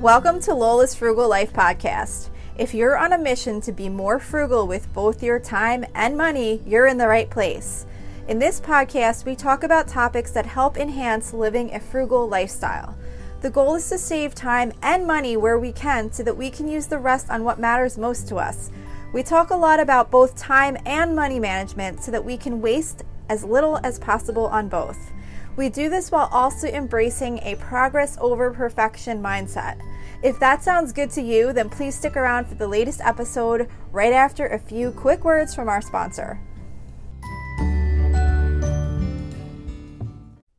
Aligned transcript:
Welcome 0.00 0.40
to 0.44 0.54
Lola's 0.54 0.94
Frugal 0.94 1.28
Life 1.28 1.52
Podcast. 1.52 2.30
If 2.56 2.72
you're 2.72 2.96
on 2.96 3.12
a 3.12 3.18
mission 3.18 3.60
to 3.60 3.70
be 3.70 3.90
more 3.90 4.18
frugal 4.18 4.66
with 4.66 4.90
both 4.94 5.22
your 5.22 5.38
time 5.38 5.84
and 5.94 6.16
money, 6.16 6.62
you're 6.64 6.86
in 6.86 6.96
the 6.96 7.06
right 7.06 7.28
place. 7.28 7.84
In 8.26 8.38
this 8.38 8.62
podcast, 8.62 9.26
we 9.26 9.36
talk 9.36 9.62
about 9.62 9.88
topics 9.88 10.30
that 10.30 10.46
help 10.46 10.78
enhance 10.78 11.34
living 11.34 11.74
a 11.74 11.80
frugal 11.80 12.26
lifestyle. 12.26 12.96
The 13.42 13.50
goal 13.50 13.74
is 13.74 13.90
to 13.90 13.98
save 13.98 14.34
time 14.34 14.72
and 14.80 15.06
money 15.06 15.36
where 15.36 15.58
we 15.58 15.70
can 15.70 16.10
so 16.10 16.22
that 16.22 16.38
we 16.38 16.48
can 16.48 16.66
use 16.66 16.86
the 16.86 16.96
rest 16.96 17.28
on 17.28 17.44
what 17.44 17.60
matters 17.60 17.98
most 17.98 18.26
to 18.28 18.36
us. 18.36 18.70
We 19.12 19.22
talk 19.22 19.50
a 19.50 19.54
lot 19.54 19.80
about 19.80 20.10
both 20.10 20.34
time 20.34 20.78
and 20.86 21.14
money 21.14 21.38
management 21.38 22.02
so 22.02 22.10
that 22.10 22.24
we 22.24 22.38
can 22.38 22.62
waste 22.62 23.02
as 23.28 23.44
little 23.44 23.78
as 23.84 23.98
possible 23.98 24.46
on 24.46 24.70
both. 24.70 25.12
We 25.56 25.68
do 25.68 25.90
this 25.90 26.10
while 26.10 26.30
also 26.32 26.68
embracing 26.68 27.40
a 27.40 27.56
progress 27.56 28.16
over 28.18 28.50
perfection 28.50 29.22
mindset. 29.22 29.78
If 30.22 30.38
that 30.40 30.62
sounds 30.62 30.92
good 30.92 31.10
to 31.12 31.22
you, 31.22 31.52
then 31.52 31.70
please 31.70 31.94
stick 31.94 32.14
around 32.14 32.46
for 32.46 32.54
the 32.54 32.68
latest 32.68 33.00
episode 33.00 33.70
right 33.90 34.12
after 34.12 34.46
a 34.46 34.58
few 34.58 34.90
quick 34.90 35.24
words 35.24 35.54
from 35.54 35.68
our 35.68 35.80
sponsor. 35.80 36.38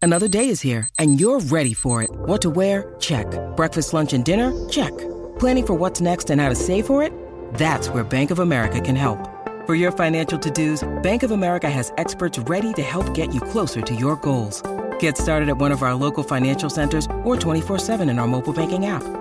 Another 0.03 0.27
day 0.27 0.49
is 0.49 0.61
here, 0.61 0.89
and 0.97 1.19
you're 1.19 1.39
ready 1.41 1.75
for 1.75 2.01
it. 2.01 2.09
What 2.11 2.41
to 2.41 2.49
wear? 2.49 2.95
Check. 2.99 3.27
Breakfast, 3.55 3.93
lunch, 3.93 4.13
and 4.13 4.25
dinner? 4.25 4.67
Check. 4.67 4.97
Planning 5.37 5.67
for 5.67 5.73
what's 5.75 6.01
next 6.01 6.31
and 6.31 6.41
how 6.41 6.49
to 6.49 6.55
save 6.55 6.87
for 6.87 7.03
it? 7.03 7.13
That's 7.53 7.87
where 7.89 8.03
Bank 8.03 8.31
of 8.31 8.39
America 8.39 8.81
can 8.81 8.95
help. 8.95 9.19
For 9.67 9.75
your 9.75 9.91
financial 9.91 10.39
to-dos, 10.39 10.89
Bank 11.03 11.21
of 11.21 11.29
America 11.29 11.69
has 11.69 11.93
experts 11.97 12.39
ready 12.39 12.73
to 12.73 12.81
help 12.81 13.13
get 13.13 13.31
you 13.31 13.39
closer 13.39 13.81
to 13.81 13.93
your 13.93 14.15
goals. 14.15 14.63
Get 14.97 15.19
started 15.19 15.49
at 15.49 15.57
one 15.57 15.71
of 15.71 15.83
our 15.83 15.93
local 15.93 16.23
financial 16.23 16.71
centers 16.71 17.05
or 17.23 17.35
24-7 17.35 18.09
in 18.09 18.17
our 18.17 18.27
mobile 18.27 18.53
banking 18.53 18.87
app. 18.87 19.20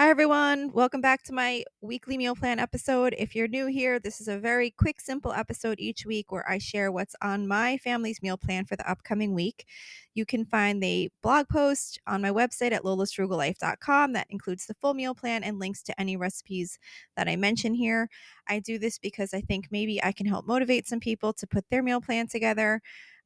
Hi, 0.00 0.10
everyone. 0.10 0.70
Welcome 0.70 1.00
back 1.00 1.24
to 1.24 1.32
my 1.32 1.64
weekly 1.80 2.16
meal 2.16 2.36
plan 2.36 2.60
episode. 2.60 3.16
If 3.18 3.34
you're 3.34 3.48
new 3.48 3.66
here, 3.66 3.98
this 3.98 4.20
is 4.20 4.28
a 4.28 4.38
very 4.38 4.70
quick, 4.70 5.00
simple 5.00 5.32
episode 5.32 5.80
each 5.80 6.06
week 6.06 6.30
where 6.30 6.48
I 6.48 6.58
share 6.58 6.92
what's 6.92 7.16
on 7.20 7.48
my 7.48 7.78
family's 7.78 8.22
meal 8.22 8.36
plan 8.36 8.64
for 8.64 8.76
the 8.76 8.88
upcoming 8.88 9.34
week. 9.34 9.66
You 10.14 10.24
can 10.24 10.44
find 10.44 10.80
the 10.80 11.10
blog 11.20 11.48
post 11.48 11.98
on 12.06 12.22
my 12.22 12.30
website 12.30 12.70
at 12.70 12.84
lolasfrugallife.com 12.84 14.12
that 14.12 14.28
includes 14.30 14.66
the 14.66 14.76
full 14.80 14.94
meal 14.94 15.16
plan 15.16 15.42
and 15.42 15.58
links 15.58 15.82
to 15.82 16.00
any 16.00 16.16
recipes 16.16 16.78
that 17.16 17.26
I 17.26 17.34
mention 17.34 17.74
here. 17.74 18.08
I 18.46 18.60
do 18.60 18.78
this 18.78 19.00
because 19.00 19.34
I 19.34 19.40
think 19.40 19.66
maybe 19.72 20.00
I 20.04 20.12
can 20.12 20.26
help 20.26 20.46
motivate 20.46 20.86
some 20.86 21.00
people 21.00 21.32
to 21.32 21.46
put 21.48 21.64
their 21.72 21.82
meal 21.82 22.00
plan 22.00 22.28
together 22.28 22.82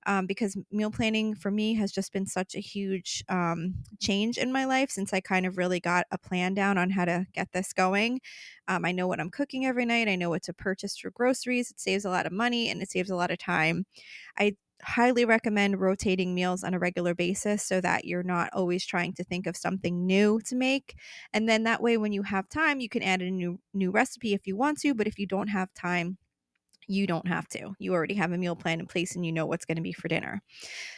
um, 0.07 0.27
because 0.27 0.57
meal 0.71 0.91
planning 0.91 1.35
for 1.35 1.51
me 1.51 1.75
has 1.75 1.93
just 1.93 2.13
been 2.13 2.27
such 2.27 2.55
a 2.55 2.61
huge 2.61 3.25
um, 3.29 3.75
change 4.01 4.39
in 4.39 4.53
my 4.53 4.65
life 4.65 4.91
since 4.91 5.13
I 5.13 5.21
kind 5.21 5.47
of 5.47 5.57
really 5.59 5.81
got 5.81 6.07
a 6.11 6.19
plan 6.19 6.55
down 6.55 6.79
on 6.79 6.91
how 6.91 7.05
to 7.05 7.27
get 7.33 7.53
this 7.53 7.73
going. 7.73 8.21
Um, 8.69 8.85
I 8.85 8.93
know 8.93 9.07
what 9.07 9.21
I'm 9.21 9.31
cooking 9.31 9.67
every 9.67 9.87
night, 9.87 10.09
I 10.09 10.17
know 10.17 10.31
what 10.31 10.43
to 10.45 10.53
purchase 10.55 10.97
for 10.97 11.11
groceries. 11.11 11.71
It 11.71 11.81
saves 11.81 12.05
a 12.05 12.11
lot 12.11 12.27
of 12.27 12.33
money 12.33 12.69
and 12.69 12.83
it 12.83 12.91
saves 12.91 13.11
a 13.11 13.17
lot 13.17 13.31
of 13.31 13.39
time. 13.39 13.85
I 14.39 14.57
highly 14.83 15.25
recommend 15.25 15.81
rotating 15.81 16.35
meals 16.35 16.65
on 16.65 16.75
a 16.75 16.79
regular 16.79 17.15
basis 17.15 17.63
so 17.63 17.81
that 17.81 18.05
you're 18.05 18.25
not 18.25 18.51
always 18.53 18.85
trying 18.85 19.13
to 19.15 19.23
think 19.25 19.47
of 19.47 19.57
something 19.57 20.07
new 20.07 20.41
to 20.41 20.57
make 20.57 20.97
and 21.33 21.49
then 21.49 21.63
that 21.63 21.81
way 21.81 21.97
when 21.97 22.13
you 22.13 22.25
have 22.25 22.49
time 22.49 22.81
you 22.81 22.89
can 22.89 23.03
add 23.03 23.23
a 23.23 23.31
new 23.31 23.61
new 23.73 23.93
recipe 23.93 24.35
if 24.35 24.45
you 24.45 24.57
want 24.57 24.79
to 24.81 24.93
but 24.93 25.07
if 25.07 25.21
you 25.21 25.27
don't 25.27 25.47
have 25.49 25.73
time 25.73 26.19
you 26.87 27.07
don't 27.07 27.27
have 27.27 27.49
to. 27.49 27.75
You 27.79 27.93
already 27.93 28.15
have 28.15 28.33
a 28.33 28.39
meal 28.39 28.57
plan 28.57 28.81
in 28.81 28.87
place 28.87 29.15
and 29.15 29.25
you 29.25 29.33
know 29.33 29.47
what's 29.47 29.65
going 29.65 29.77
to 29.77 29.83
be 29.83 29.93
for 29.93 30.09
dinner. 30.09 30.43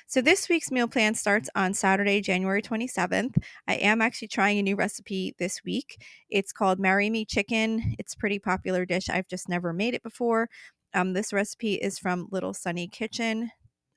So, 0.07 0.21
this 0.21 0.49
week's 0.49 0.71
meal 0.71 0.89
plan 0.89 1.15
starts 1.15 1.49
on 1.55 1.75
Saturday, 1.75 2.21
January 2.21 2.63
27th. 2.63 3.37
I 3.69 3.75
am 3.75 4.01
actually 4.01 4.29
trying 4.29 4.59
a 4.59 4.63
new 4.63 4.77
recipe 4.77 5.35
this 5.39 5.63
week. 5.65 6.03
It's 6.31 6.53
called 6.53 6.79
Marry 6.79 7.11
Me 7.11 7.25
Chicken. 7.25 7.95
It's 7.99 8.15
a 8.15 8.19
pretty 8.19 8.39
popular 8.39 8.85
dish. 8.85 9.09
I've 9.09 9.29
just 9.29 9.49
never 9.49 9.73
made 9.73 9.95
it 9.95 10.03
before. 10.03 10.49
Um, 10.95 11.13
this 11.13 11.33
recipe 11.33 11.75
is 11.75 11.99
from 11.99 12.29
Little 12.31 12.55
Sunny 12.55 12.89
Kitchen. 12.89 13.51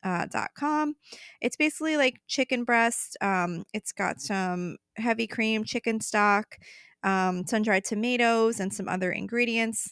Uh, 0.04 0.26
dot 0.28 0.52
com. 0.58 0.96
It's 1.42 1.58
basically 1.58 1.98
like 1.98 2.22
chicken 2.28 2.64
breast. 2.64 3.18
Um, 3.20 3.66
it's 3.74 3.92
got 3.92 4.22
some 4.22 4.78
heavy 4.96 5.26
cream, 5.28 5.66
chicken 5.66 6.00
stock, 6.00 6.56
um, 7.04 7.46
sun 7.48 7.64
dried 7.64 7.84
tomatoes, 7.84 8.60
and 8.60 8.72
some 8.72 8.88
other 8.88 9.12
ingredients 9.12 9.92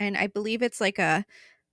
and 0.00 0.16
I 0.16 0.26
believe 0.26 0.62
it's 0.62 0.80
like 0.80 0.98
a 0.98 1.24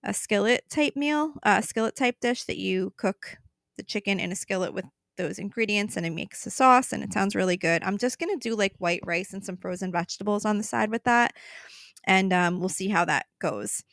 a 0.04 0.14
skillet 0.14 0.64
type 0.70 0.96
meal, 0.96 1.34
a 1.44 1.64
skillet 1.64 1.96
type 1.96 2.18
dish 2.22 2.44
that 2.44 2.58
you 2.58 2.94
cook 2.96 3.38
the 3.78 3.84
chicken 3.84 4.20
in 4.20 4.32
a 4.32 4.36
skillet 4.36 4.74
with 4.74 4.86
those 5.18 5.40
ingredients 5.40 5.98
and 5.98 6.06
it 6.06 6.12
makes 6.12 6.46
a 6.46 6.52
sauce 6.52 6.94
and 6.94 7.04
it 7.04 7.12
sounds 7.12 7.36
really 7.36 7.58
good. 7.58 7.84
I'm 7.84 7.98
just 7.98 8.20
gonna 8.20 8.38
do 8.38 8.56
like 8.56 8.76
white 8.78 9.02
rice 9.04 9.34
and 9.34 9.44
some 9.44 9.58
frozen 9.58 9.92
vegetables 9.92 10.46
on 10.46 10.58
the 10.58 10.64
side 10.64 10.92
with 10.92 11.04
that, 11.06 11.34
and 12.06 12.32
um, 12.34 12.60
we'll 12.60 12.70
see 12.70 12.90
how 12.90 13.06
that 13.06 13.26
goes. 13.40 13.84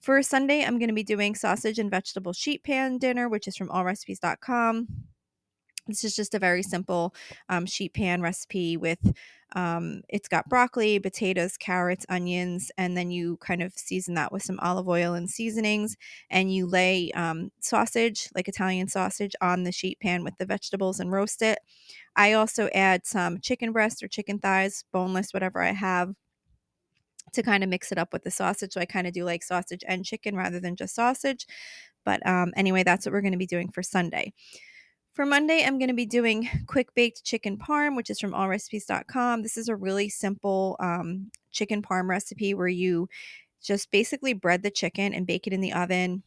For 0.00 0.22
Sunday, 0.22 0.64
I'm 0.64 0.78
going 0.78 0.88
to 0.88 0.94
be 0.94 1.02
doing 1.02 1.34
sausage 1.34 1.78
and 1.78 1.90
vegetable 1.90 2.32
sheet 2.32 2.64
pan 2.64 2.96
dinner, 2.96 3.28
which 3.28 3.46
is 3.46 3.54
from 3.54 3.68
allrecipes.com. 3.68 4.88
This 5.90 6.04
is 6.04 6.16
just 6.16 6.34
a 6.34 6.38
very 6.38 6.62
simple 6.62 7.14
um, 7.48 7.66
sheet 7.66 7.94
pan 7.94 8.22
recipe 8.22 8.76
with 8.76 9.12
um, 9.52 10.02
it's 10.08 10.28
got 10.28 10.48
broccoli, 10.48 10.98
potatoes, 10.98 11.56
carrots, 11.56 12.06
onions, 12.08 12.70
and 12.78 12.96
then 12.96 13.10
you 13.10 13.36
kind 13.38 13.62
of 13.62 13.72
season 13.76 14.14
that 14.14 14.32
with 14.32 14.42
some 14.42 14.60
olive 14.60 14.88
oil 14.88 15.14
and 15.14 15.28
seasonings. 15.28 15.96
And 16.30 16.54
you 16.54 16.66
lay 16.66 17.10
um, 17.12 17.50
sausage, 17.60 18.28
like 18.34 18.48
Italian 18.48 18.88
sausage, 18.88 19.34
on 19.40 19.64
the 19.64 19.72
sheet 19.72 19.98
pan 20.00 20.22
with 20.22 20.36
the 20.38 20.46
vegetables 20.46 21.00
and 21.00 21.10
roast 21.10 21.42
it. 21.42 21.58
I 22.14 22.32
also 22.32 22.68
add 22.74 23.06
some 23.06 23.40
chicken 23.40 23.72
breast 23.72 24.02
or 24.02 24.08
chicken 24.08 24.38
thighs, 24.38 24.84
boneless, 24.92 25.34
whatever 25.34 25.62
I 25.62 25.72
have, 25.72 26.14
to 27.32 27.42
kind 27.42 27.62
of 27.62 27.70
mix 27.70 27.92
it 27.92 27.98
up 27.98 28.12
with 28.12 28.22
the 28.22 28.30
sausage. 28.30 28.72
So 28.72 28.80
I 28.80 28.86
kind 28.86 29.06
of 29.06 29.12
do 29.12 29.24
like 29.24 29.42
sausage 29.42 29.84
and 29.86 30.04
chicken 30.04 30.36
rather 30.36 30.60
than 30.60 30.76
just 30.76 30.94
sausage. 30.94 31.46
But 32.04 32.24
um, 32.26 32.52
anyway, 32.56 32.82
that's 32.82 33.04
what 33.04 33.12
we're 33.12 33.20
going 33.20 33.32
to 33.32 33.38
be 33.38 33.46
doing 33.46 33.70
for 33.70 33.82
Sunday. 33.82 34.32
For 35.20 35.26
Monday, 35.26 35.62
I'm 35.66 35.78
going 35.78 35.88
to 35.88 35.94
be 35.94 36.06
doing 36.06 36.48
quick 36.66 36.94
baked 36.94 37.24
chicken 37.24 37.58
parm, 37.58 37.94
which 37.94 38.08
is 38.08 38.18
from 38.18 38.32
allrecipes.com. 38.32 39.42
This 39.42 39.58
is 39.58 39.68
a 39.68 39.76
really 39.76 40.08
simple 40.08 40.76
um, 40.80 41.30
chicken 41.50 41.82
parm 41.82 42.08
recipe 42.08 42.54
where 42.54 42.68
you 42.68 43.06
just 43.62 43.90
basically 43.90 44.32
bread 44.32 44.62
the 44.62 44.70
chicken 44.70 45.12
and 45.12 45.26
bake 45.26 45.46
it 45.46 45.52
in 45.52 45.60
the 45.60 45.74
oven. 45.74 46.22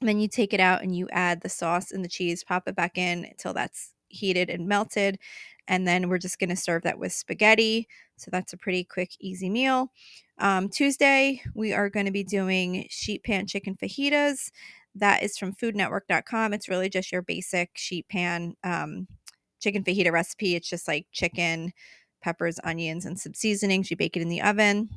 Then 0.00 0.20
you 0.20 0.28
take 0.28 0.54
it 0.54 0.60
out 0.60 0.84
and 0.84 0.94
you 0.94 1.08
add 1.10 1.40
the 1.40 1.48
sauce 1.48 1.90
and 1.90 2.04
the 2.04 2.08
cheese, 2.08 2.44
pop 2.44 2.68
it 2.68 2.76
back 2.76 2.96
in 2.96 3.24
until 3.24 3.52
that's 3.52 3.94
heated 4.06 4.48
and 4.48 4.68
melted. 4.68 5.18
And 5.66 5.84
then 5.84 6.08
we're 6.08 6.18
just 6.18 6.38
going 6.38 6.50
to 6.50 6.56
serve 6.56 6.84
that 6.84 7.00
with 7.00 7.12
spaghetti. 7.12 7.88
So 8.16 8.30
that's 8.30 8.52
a 8.52 8.58
pretty 8.58 8.84
quick, 8.84 9.10
easy 9.18 9.50
meal. 9.50 9.90
Um, 10.38 10.68
Tuesday, 10.68 11.42
we 11.52 11.72
are 11.72 11.90
going 11.90 12.06
to 12.06 12.12
be 12.12 12.22
doing 12.22 12.86
sheet 12.90 13.24
pan 13.24 13.48
chicken 13.48 13.74
fajitas. 13.74 14.52
That 14.98 15.22
is 15.22 15.38
from 15.38 15.54
foodnetwork.com. 15.54 16.52
It's 16.52 16.68
really 16.68 16.88
just 16.88 17.12
your 17.12 17.22
basic 17.22 17.70
sheet 17.74 18.08
pan 18.08 18.54
um, 18.64 19.06
chicken 19.60 19.84
fajita 19.84 20.12
recipe. 20.12 20.54
It's 20.54 20.68
just 20.68 20.88
like 20.88 21.06
chicken, 21.12 21.72
peppers, 22.22 22.58
onions, 22.64 23.06
and 23.06 23.18
some 23.18 23.34
seasonings. 23.34 23.90
You 23.90 23.96
bake 23.96 24.16
it 24.16 24.22
in 24.22 24.28
the 24.28 24.42
oven. 24.42 24.88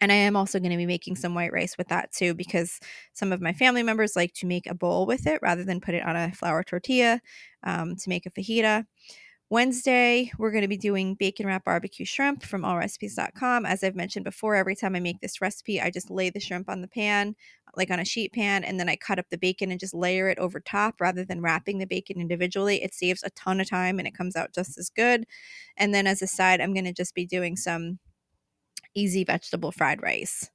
And 0.00 0.12
I 0.12 0.16
am 0.16 0.36
also 0.36 0.58
going 0.58 0.72
to 0.72 0.76
be 0.76 0.86
making 0.86 1.16
some 1.16 1.34
white 1.34 1.52
rice 1.52 1.78
with 1.78 1.88
that 1.88 2.12
too, 2.12 2.34
because 2.34 2.80
some 3.14 3.32
of 3.32 3.40
my 3.40 3.52
family 3.54 3.82
members 3.82 4.14
like 4.14 4.34
to 4.34 4.46
make 4.46 4.66
a 4.66 4.74
bowl 4.74 5.06
with 5.06 5.26
it 5.26 5.40
rather 5.40 5.64
than 5.64 5.80
put 5.80 5.94
it 5.94 6.04
on 6.04 6.16
a 6.16 6.32
flour 6.32 6.62
tortilla 6.62 7.20
um, 7.64 7.96
to 7.96 8.08
make 8.08 8.26
a 8.26 8.30
fajita. 8.30 8.84
Wednesday, 9.48 10.32
we're 10.38 10.50
going 10.50 10.62
to 10.62 10.68
be 10.68 10.76
doing 10.76 11.14
bacon 11.14 11.46
wrap 11.46 11.64
barbecue 11.64 12.04
shrimp 12.04 12.42
from 12.42 12.62
allrecipes.com. 12.62 13.64
As 13.64 13.84
I've 13.84 13.94
mentioned 13.94 14.24
before, 14.24 14.56
every 14.56 14.74
time 14.74 14.96
I 14.96 15.00
make 15.00 15.20
this 15.20 15.40
recipe, 15.40 15.80
I 15.80 15.88
just 15.88 16.10
lay 16.10 16.30
the 16.30 16.40
shrimp 16.40 16.68
on 16.68 16.80
the 16.80 16.88
pan, 16.88 17.36
like 17.76 17.92
on 17.92 18.00
a 18.00 18.04
sheet 18.04 18.32
pan, 18.32 18.64
and 18.64 18.80
then 18.80 18.88
I 18.88 18.96
cut 18.96 19.20
up 19.20 19.26
the 19.30 19.38
bacon 19.38 19.70
and 19.70 19.78
just 19.78 19.94
layer 19.94 20.28
it 20.28 20.40
over 20.40 20.58
top 20.58 21.00
rather 21.00 21.24
than 21.24 21.42
wrapping 21.42 21.78
the 21.78 21.86
bacon 21.86 22.20
individually. 22.20 22.82
It 22.82 22.92
saves 22.92 23.22
a 23.22 23.30
ton 23.30 23.60
of 23.60 23.70
time 23.70 24.00
and 24.00 24.08
it 24.08 24.16
comes 24.16 24.34
out 24.34 24.52
just 24.52 24.78
as 24.78 24.90
good. 24.90 25.26
And 25.76 25.94
then 25.94 26.08
as 26.08 26.22
a 26.22 26.26
side, 26.26 26.60
I'm 26.60 26.74
going 26.74 26.84
to 26.84 26.92
just 26.92 27.14
be 27.14 27.24
doing 27.24 27.54
some 27.54 28.00
easy 28.96 29.22
vegetable 29.22 29.70
fried 29.70 30.02
rice. 30.02 30.50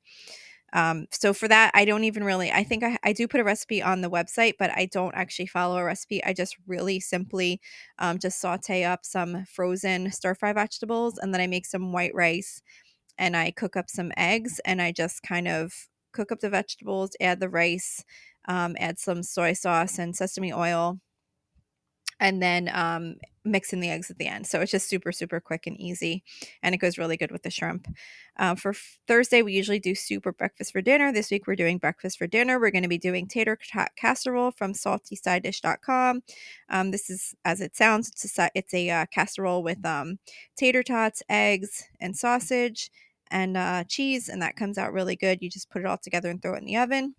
Um, 0.74 1.08
so 1.12 1.34
for 1.34 1.48
that, 1.48 1.72
I 1.74 1.86
don't 1.86 2.06
even 2.06 2.24
really, 2.24 2.52
I 2.52 2.64
think 2.64 2.84
I, 2.84 2.98
I 3.04 3.14
do 3.14 3.28
put 3.28 3.40
a 3.42 3.44
recipe 3.44 3.82
on 3.82 4.02
the 4.02 4.10
website, 4.10 4.54
but 4.58 4.72
I 4.72 4.86
don't 4.92 5.14
actually 5.16 5.48
follow 5.48 5.78
a 5.78 5.84
recipe. 5.84 6.24
I 6.24 6.34
just 6.34 6.56
really 6.68 7.00
simply 7.00 7.60
um, 8.00 8.20
just 8.20 8.40
saute 8.40 8.84
up 8.86 9.06
some 9.06 9.46
frozen 9.46 10.12
stir 10.12 10.36
fry 10.36 10.54
vegetables 10.54 11.18
and 11.18 11.34
then 11.34 11.42
I 11.42 11.48
make 11.48 11.66
some 11.66 11.92
white 11.92 12.16
rice 12.16 12.62
and 13.18 13.36
I 13.38 13.52
cook 13.52 13.76
up 13.76 13.90
some 13.90 14.12
eggs 14.18 14.60
and 14.66 14.82
I 14.82 14.92
just 14.92 15.24
kind 15.24 15.48
of 15.48 15.74
cook 16.14 16.32
up 16.32 16.40
the 16.40 16.50
vegetables, 16.50 17.12
add 17.22 17.40
the 17.40 17.50
rice, 17.50 18.04
um, 18.48 18.76
add 18.80 19.00
some 19.00 19.24
soy 19.24 19.54
sauce 19.54 20.00
and 20.00 20.16
sesame 20.16 20.54
oil 20.54 21.00
and 22.22 22.42
then 22.42 22.70
um, 22.72 23.16
mix 23.44 23.74
in 23.74 23.80
the 23.80 23.90
eggs 23.90 24.12
at 24.12 24.20
the 24.20 24.28
end. 24.28 24.46
So 24.46 24.62
it's 24.62 24.72
just 24.72 24.88
super, 24.88 25.12
super 25.12 25.40
quick 25.40 25.66
and 25.66 25.76
easy. 25.82 26.24
And 26.62 26.76
it 26.76 26.78
goes 26.78 27.00
really 27.00 27.18
good 27.18 27.32
with 27.32 27.42
the 27.42 27.50
shrimp. 27.50 27.88
Uh, 28.38 28.54
for 28.54 28.76
Thursday, 29.08 29.42
we 29.42 29.54
usually 29.54 29.80
do 29.80 29.96
soup 29.96 30.28
or 30.28 30.32
breakfast 30.32 30.72
for 30.72 30.82
dinner. 30.82 31.12
This 31.12 31.32
week, 31.32 31.48
we're 31.48 31.56
doing 31.56 31.80
breakfast 31.80 32.20
for 32.20 32.28
dinner. 32.28 32.60
We're 32.60 32.70
going 32.70 32.84
to 32.84 32.88
be 32.88 33.00
doing 33.00 33.28
tater 33.28 33.58
tot 33.74 33.90
casserole 33.98 34.52
from 34.52 34.74
saltysidedish.com. 34.74 36.22
Um, 36.70 36.92
this 36.92 37.10
is, 37.10 37.34
as 37.44 37.60
it 37.60 37.76
sounds, 37.76 38.10
it's 38.10 38.38
a, 38.38 38.50
it's 38.54 38.74
a 38.74 38.90
uh, 38.92 39.06
casserole 39.08 39.64
with 39.64 39.84
um, 39.84 40.20
tater 40.56 40.84
tots, 40.84 41.24
eggs, 41.28 41.86
and 42.00 42.16
sausage 42.16 42.92
and 43.32 43.58
uh, 43.58 43.84
cheese. 43.86 44.30
And 44.30 44.44
that 44.44 44.56
comes 44.56 44.78
out 44.78 44.94
really 44.94 45.16
good. 45.16 45.42
You 45.42 45.50
just 45.50 45.72
put 45.72 45.82
it 45.82 45.88
all 45.88 45.98
together 45.98 46.30
and 46.30 46.40
throw 46.40 46.54
it 46.54 46.60
in 46.60 46.66
the 46.66 46.78
oven. 46.78 47.16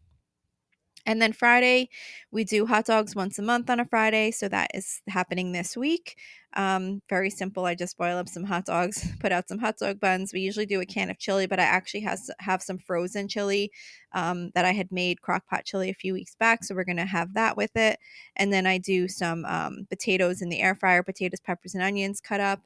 And 1.05 1.21
then 1.21 1.33
Friday, 1.33 1.89
we 2.31 2.45
do 2.45 2.65
hot 2.67 2.87
dogs 2.87 3.17
once 3.17 3.39
a 3.39 3.43
month 3.43 3.69
on 3.69 3.81
a 3.81 3.85
Friday. 3.85 4.31
So 4.31 4.49
that 4.49 4.71
is 4.73 5.03
happening 5.09 5.51
this 5.51 5.77
week. 5.77 6.17
Um, 6.55 7.01
very 7.09 7.31
simple. 7.31 7.65
I 7.65 7.75
just 7.75 7.97
boil 7.97 8.19
up 8.19 8.29
some 8.29 8.45
hot 8.45 8.67
dogs, 8.67 9.09
put 9.21 9.33
out 9.33 9.49
some 9.49 9.59
hot 9.59 9.79
dog 9.79 9.99
buns. 9.99 10.33
We 10.33 10.41
usually 10.41 10.67
do 10.67 10.81
a 10.81 10.87
can 10.87 11.11
of 11.11 11.19
chili, 11.19 11.47
but 11.47 11.59
I 11.59 11.65
actually 11.65 12.01
has, 12.01 12.31
have 12.39 12.63
some 12.63 12.79
frozen 12.79 13.27
chili 13.27 13.73
um, 14.13 14.51
that 14.55 14.65
I 14.65 14.73
had 14.73 14.93
made 14.93 15.23
crock 15.23 15.47
pot 15.49 15.65
chili 15.65 15.91
a 15.91 15.95
few 15.95 16.13
weeks 16.13 16.37
back. 16.37 16.63
So 16.63 16.75
we're 16.75 16.85
going 16.85 16.97
to 16.99 17.05
have 17.05 17.35
that 17.35 17.57
with 17.57 17.75
it. 17.77 17.99
And 18.37 18.53
then 18.53 18.67
I 18.67 18.79
do 18.79 19.09
some 19.09 19.45
um, 19.47 19.87
potatoes 19.89 20.41
in 20.41 20.51
the 20.51 20.61
air 20.61 20.75
fryer, 20.75 21.03
potatoes, 21.03 21.41
peppers, 21.41 21.75
and 21.75 21.83
onions 21.83 22.21
cut 22.21 22.41
up. 22.41 22.61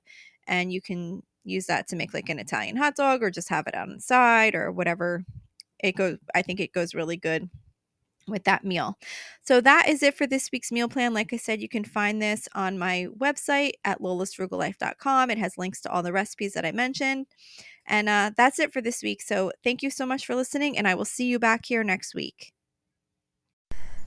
And 0.46 0.72
you 0.72 0.82
can 0.82 1.22
use 1.44 1.66
that 1.66 1.88
to 1.88 1.96
make 1.96 2.12
like 2.12 2.28
an 2.28 2.38
Italian 2.38 2.76
hot 2.76 2.96
dog 2.96 3.22
or 3.22 3.30
just 3.30 3.48
have 3.48 3.66
it 3.66 3.74
on 3.74 3.94
the 3.94 4.00
side 4.00 4.54
or 4.54 4.72
whatever. 4.72 5.24
It 5.78 5.96
goes, 5.96 6.18
I 6.34 6.42
think 6.42 6.60
it 6.60 6.72
goes 6.72 6.94
really 6.94 7.16
good 7.16 7.48
with 8.26 8.44
that 8.44 8.64
meal. 8.64 8.98
So 9.42 9.60
that 9.60 9.88
is 9.88 10.02
it 10.02 10.16
for 10.16 10.26
this 10.26 10.50
week's 10.52 10.72
meal 10.72 10.88
plan. 10.88 11.14
Like 11.14 11.32
I 11.32 11.36
said, 11.36 11.60
you 11.60 11.68
can 11.68 11.84
find 11.84 12.20
this 12.20 12.48
on 12.54 12.78
my 12.78 13.08
website 13.16 13.72
at 13.84 14.00
lolasfrugallife.com. 14.00 15.30
It 15.30 15.38
has 15.38 15.58
links 15.58 15.80
to 15.82 15.90
all 15.90 16.02
the 16.02 16.12
recipes 16.12 16.52
that 16.54 16.64
I 16.64 16.72
mentioned. 16.72 17.26
And 17.86 18.08
uh, 18.08 18.32
that's 18.36 18.58
it 18.58 18.72
for 18.72 18.80
this 18.80 19.02
week. 19.02 19.22
So 19.22 19.52
thank 19.62 19.82
you 19.82 19.90
so 19.90 20.06
much 20.06 20.26
for 20.26 20.34
listening, 20.34 20.76
and 20.76 20.88
I 20.88 20.94
will 20.94 21.04
see 21.04 21.26
you 21.26 21.38
back 21.38 21.66
here 21.66 21.84
next 21.84 22.14
week. 22.14 22.52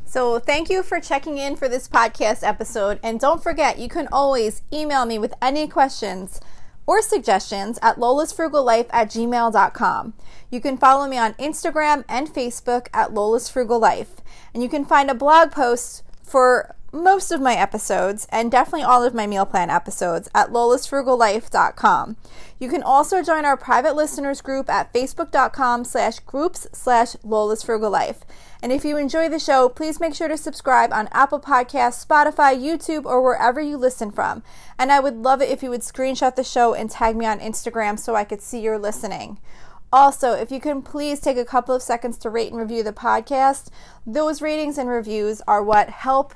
So, 0.05 0.39
thank 0.39 0.71
you 0.71 0.81
for 0.81 0.99
checking 0.99 1.37
in 1.37 1.55
for 1.55 1.69
this 1.69 1.87
podcast 1.87 2.41
episode. 2.41 2.99
And 3.03 3.19
don't 3.19 3.43
forget, 3.43 3.77
you 3.77 3.87
can 3.87 4.07
always 4.11 4.63
email 4.73 5.05
me 5.05 5.19
with 5.19 5.35
any 5.39 5.67
questions 5.67 6.41
or 6.89 7.03
suggestions 7.03 7.77
at 7.83 7.97
lolasfrugallife 7.97 8.87
at 8.89 9.11
gmail.com. 9.11 10.13
You 10.49 10.59
can 10.59 10.75
follow 10.75 11.07
me 11.07 11.19
on 11.19 11.35
Instagram 11.35 12.03
and 12.09 12.27
Facebook 12.27 12.87
at 12.91 13.13
Lola's 13.13 13.47
Frugal 13.47 13.77
Life. 13.77 14.21
And 14.55 14.63
you 14.63 14.69
can 14.69 14.83
find 14.83 15.07
a 15.07 15.13
blog 15.13 15.51
post 15.51 16.01
for 16.23 16.75
most 16.91 17.31
of 17.31 17.41
my 17.41 17.55
episodes 17.55 18.27
and 18.31 18.51
definitely 18.51 18.83
all 18.83 19.03
of 19.03 19.13
my 19.13 19.27
meal 19.27 19.45
plan 19.45 19.69
episodes 19.69 20.29
at 20.33 20.49
lolasfrugallife.com. 20.49 22.17
You 22.59 22.69
can 22.69 22.83
also 22.83 23.23
join 23.23 23.45
our 23.45 23.57
private 23.57 23.95
listeners 23.95 24.41
group 24.41 24.69
at 24.69 24.93
facebook.com 24.93 25.85
slash 25.85 26.19
groups 26.19 26.67
slash 26.73 27.13
lolasfrugallife. 27.17 28.17
And 28.61 28.71
if 28.73 28.83
you 28.83 28.97
enjoy 28.97 29.29
the 29.29 29.39
show, 29.39 29.69
please 29.69 29.99
make 29.99 30.13
sure 30.13 30.27
to 30.27 30.35
subscribe 30.35 30.91
on 30.91 31.07
Apple 31.11 31.39
Podcasts, 31.39 32.05
Spotify, 32.05 32.59
YouTube, 32.59 33.05
or 33.05 33.21
wherever 33.21 33.61
you 33.61 33.77
listen 33.77 34.11
from. 34.11 34.43
And 34.77 34.91
I 34.91 34.99
would 34.99 35.15
love 35.15 35.41
it 35.41 35.49
if 35.49 35.63
you 35.63 35.69
would 35.69 35.81
screenshot 35.81 36.35
the 36.35 36.43
show 36.43 36.73
and 36.73 36.89
tag 36.89 37.15
me 37.15 37.25
on 37.25 37.39
Instagram 37.39 37.97
so 37.97 38.15
I 38.15 38.25
could 38.25 38.41
see 38.41 38.59
you're 38.59 38.77
listening. 38.77 39.39
Also, 39.91 40.33
if 40.33 40.51
you 40.51 40.59
can 40.59 40.81
please 40.81 41.19
take 41.19 41.37
a 41.37 41.45
couple 41.45 41.73
of 41.73 41.81
seconds 41.81 42.17
to 42.19 42.29
rate 42.29 42.51
and 42.51 42.59
review 42.59 42.83
the 42.83 42.93
podcast, 42.93 43.69
those 44.05 44.41
ratings 44.41 44.77
and 44.77 44.89
reviews 44.89 45.41
are 45.47 45.63
what 45.63 45.89
help 45.89 46.35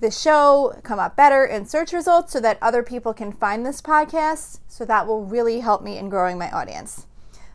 the 0.00 0.10
show 0.10 0.78
come 0.82 0.98
up 0.98 1.16
better 1.16 1.44
in 1.44 1.66
search 1.66 1.92
results 1.92 2.32
so 2.32 2.40
that 2.40 2.58
other 2.62 2.82
people 2.82 3.12
can 3.12 3.32
find 3.32 3.66
this 3.66 3.82
podcast. 3.82 4.60
So 4.68 4.84
that 4.84 5.06
will 5.06 5.24
really 5.24 5.60
help 5.60 5.82
me 5.82 5.98
in 5.98 6.08
growing 6.08 6.38
my 6.38 6.50
audience. 6.50 7.06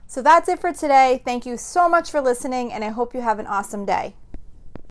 So 0.07 0.21
that's 0.21 0.49
it 0.49 0.59
for 0.59 0.73
today. 0.73 1.21
Thank 1.25 1.45
you 1.45 1.57
so 1.57 1.89
much 1.89 2.11
for 2.11 2.21
listening, 2.21 2.71
and 2.71 2.83
I 2.83 2.89
hope 2.89 3.15
you 3.15 3.21
have 3.21 3.39
an 3.39 3.47
awesome 3.47 3.85
day. 3.85 4.15